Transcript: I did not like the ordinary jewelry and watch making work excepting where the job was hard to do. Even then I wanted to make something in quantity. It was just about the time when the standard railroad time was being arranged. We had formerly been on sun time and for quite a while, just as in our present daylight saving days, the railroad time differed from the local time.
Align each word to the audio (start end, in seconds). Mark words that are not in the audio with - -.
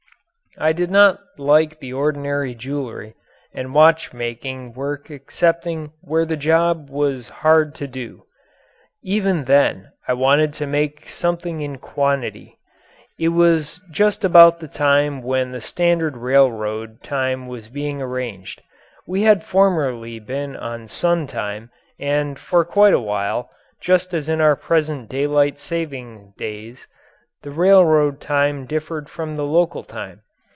I 0.57 0.73
did 0.73 0.91
not 0.91 1.17
like 1.37 1.79
the 1.79 1.93
ordinary 1.93 2.53
jewelry 2.53 3.15
and 3.53 3.73
watch 3.73 4.11
making 4.11 4.73
work 4.73 5.09
excepting 5.09 5.93
where 6.01 6.25
the 6.25 6.35
job 6.35 6.89
was 6.89 7.29
hard 7.29 7.73
to 7.75 7.87
do. 7.87 8.25
Even 9.01 9.45
then 9.45 9.93
I 10.09 10.13
wanted 10.13 10.51
to 10.55 10.67
make 10.67 11.07
something 11.07 11.61
in 11.61 11.77
quantity. 11.77 12.59
It 13.17 13.29
was 13.29 13.79
just 13.91 14.25
about 14.25 14.59
the 14.59 14.67
time 14.67 15.21
when 15.21 15.53
the 15.53 15.61
standard 15.61 16.17
railroad 16.17 17.01
time 17.01 17.47
was 17.47 17.69
being 17.69 18.01
arranged. 18.01 18.61
We 19.07 19.21
had 19.21 19.45
formerly 19.45 20.19
been 20.19 20.57
on 20.57 20.89
sun 20.89 21.27
time 21.27 21.71
and 21.97 22.37
for 22.37 22.65
quite 22.65 22.93
a 22.93 22.99
while, 22.99 23.49
just 23.79 24.13
as 24.13 24.27
in 24.27 24.41
our 24.41 24.57
present 24.57 25.07
daylight 25.07 25.59
saving 25.59 26.33
days, 26.37 26.87
the 27.41 27.51
railroad 27.51 28.19
time 28.19 28.65
differed 28.65 29.07
from 29.07 29.37
the 29.37 29.45
local 29.45 29.83
time. 29.85 30.23